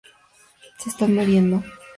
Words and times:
Se 0.79 0.89
están 0.89 1.13
muriendo. 1.13 1.63